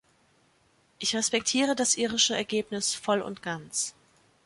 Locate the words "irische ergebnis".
1.93-2.95